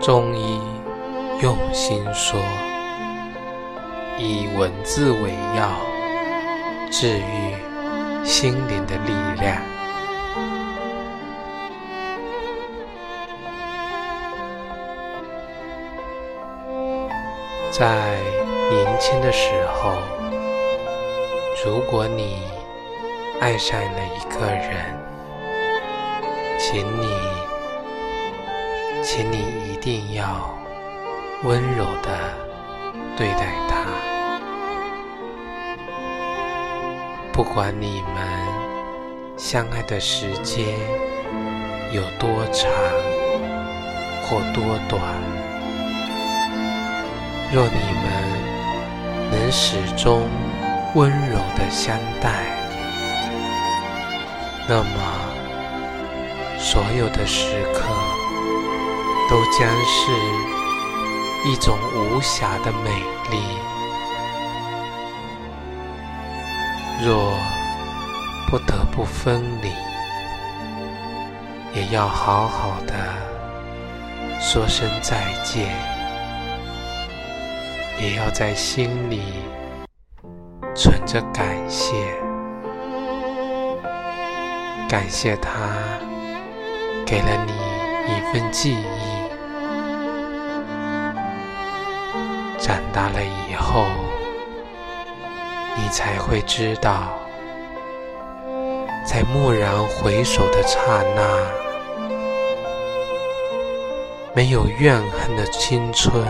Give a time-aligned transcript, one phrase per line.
[0.00, 0.60] 中医
[1.42, 2.40] 用心说，
[4.16, 5.70] 以文字为药，
[6.90, 9.60] 治愈心灵的力量。
[17.72, 18.16] 在
[18.70, 19.94] 年轻的时候，
[21.64, 22.44] 如果你
[23.40, 24.96] 爱上了一个人，
[26.58, 27.17] 请你。
[29.10, 29.38] 请你
[29.72, 30.54] 一定要
[31.42, 32.10] 温柔的
[33.16, 33.86] 对待他，
[37.32, 38.28] 不管你们
[39.38, 40.78] 相爱的时间
[41.90, 42.70] 有多长
[44.24, 45.00] 或多短，
[47.50, 48.12] 若你们
[49.30, 50.28] 能始终
[50.94, 52.44] 温柔的相待，
[54.68, 54.90] 那么
[56.58, 58.07] 所有的时刻。
[59.28, 60.10] 都将是
[61.44, 62.90] 一种无瑕的美
[63.30, 63.38] 丽。
[67.04, 67.38] 若
[68.50, 69.70] 不得不分离，
[71.74, 72.94] 也要好好的
[74.40, 75.68] 说声再见，
[78.00, 79.22] 也要在心里
[80.74, 81.92] 存着感谢，
[84.88, 85.50] 感谢他
[87.06, 87.52] 给了你
[88.10, 89.17] 一份记忆。
[92.68, 93.86] 长大了以后，
[95.74, 97.18] 你才会知道，
[99.06, 100.78] 在蓦然回首的刹
[101.16, 101.22] 那，
[104.34, 106.22] 没有怨恨的青春，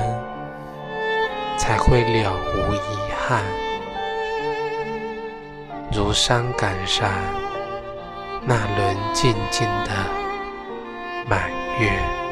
[1.57, 3.43] 才会了无遗憾。
[5.91, 7.11] 如山岗上
[8.45, 9.91] 那轮静静的
[11.29, 12.28] 满月。